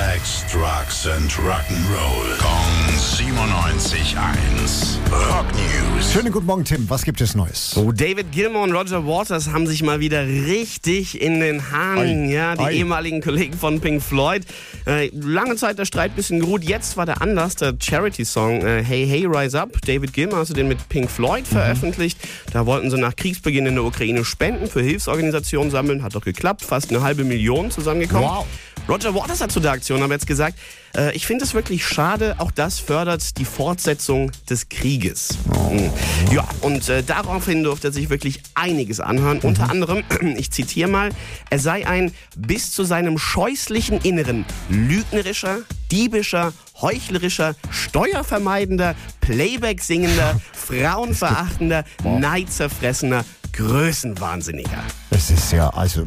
[0.00, 2.38] Sex, Drugs and Rock'n'Roll.
[2.38, 4.96] Kong 97.1.
[5.12, 6.10] Rock News.
[6.10, 6.88] Schönen guten Morgen, Tim.
[6.88, 7.76] Was gibt es Neues?
[7.76, 12.28] Oh, David Gilmour und Roger Waters haben sich mal wieder richtig in den Haaren.
[12.28, 12.72] Ei, ja, die ei.
[12.76, 14.46] ehemaligen Kollegen von Pink Floyd.
[14.86, 16.64] Äh, lange Zeit der Streit bisschen geruht.
[16.64, 19.82] Jetzt war der Anlass der Charity-Song äh, Hey Hey Rise Up.
[19.84, 21.56] David Gilmour hatte den mit Pink Floyd Mhm.
[21.56, 22.18] veröffentlicht.
[22.54, 26.02] Da wollten sie nach Kriegsbeginn in der Ukraine Spenden für Hilfsorganisationen sammeln.
[26.02, 26.62] Hat doch geklappt.
[26.62, 28.30] Fast eine halbe Million zusammengekommen.
[28.30, 28.46] Wow.
[28.88, 30.58] Roger Waters hat zu der Aktion aber jetzt gesagt,
[30.96, 35.38] äh, ich finde es wirklich schade, auch das fördert die Fortsetzung des Krieges.
[35.70, 35.90] Mhm.
[36.32, 39.40] Ja, und äh, daraufhin durfte er sich wirklich einiges anhören.
[39.40, 40.02] Unter anderem,
[40.36, 41.10] ich zitiere mal,
[41.50, 45.58] er sei ein bis zu seinem scheußlichen Inneren lügnerischer,
[45.90, 54.84] diebischer, heuchlerischer, steuervermeidender, Playback singender, frauenverachtender, neidzerfressener, Größenwahnsinniger.
[55.20, 56.06] Es ist ja, also.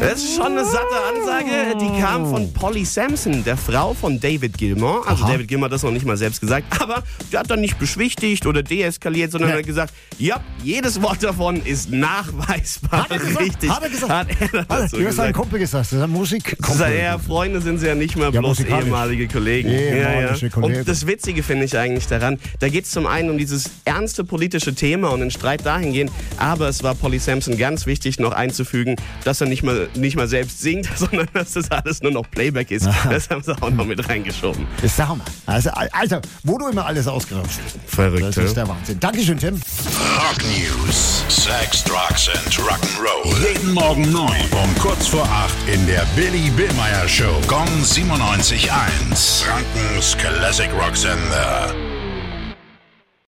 [0.00, 1.76] Das ist schon eine satte Ansage.
[1.78, 5.06] Die kam von Polly Sampson, der Frau von David Gilmour.
[5.06, 5.32] Also Aha.
[5.32, 6.64] David Gilmour hat das noch nicht mal selbst gesagt.
[6.80, 9.56] Aber der hat dann nicht beschwichtigt oder deeskaliert, sondern Ja.
[9.58, 13.40] hat gesagt, ja, jedes Wort davon ist nachweisbar Hat er gesagt?
[13.44, 13.70] richtig.
[13.70, 14.10] Hat er gesagt?
[14.10, 15.34] Hat er dazu hast einen gesagt.
[15.34, 16.96] Kumpel gesagt, das ist ein Musikkumpel.
[16.98, 19.68] Ja, Freunde sind sie ja nicht mehr Ja, bloß ehemalige Kollegen.
[19.68, 20.78] Ehemalige Kollegen.
[20.80, 24.24] Und das Witzige finde ich eigentlich daran, da geht es zum einen um dieses ernste
[24.24, 28.96] politische Thema und den Streit dahingehend, aber es war Polly Sampson ganz wichtig noch einzufügen,
[29.24, 32.70] dass er nicht mal, nicht mal selbst singt, sondern dass das alles nur noch Playback
[32.70, 32.86] ist.
[33.10, 34.66] Das haben sie auch noch mit reingeschoben.
[34.76, 35.24] Das ist der Hammer.
[35.46, 37.60] Also, Alter, wo du immer alles ausgerauscht.
[37.86, 39.00] Verrückt, Das ist der Wahnsinn.
[39.00, 39.54] Dankeschön, Tim.
[39.54, 41.24] Rock News.
[41.28, 43.48] Sex, Drugs and Rock'n'Roll.
[43.48, 47.40] Jeden Morgen 9 um kurz vor 8 in der Billy Billmeyer Show.
[47.48, 49.44] Gong 97.1.
[49.44, 51.74] Frankens Classic Rock Sender.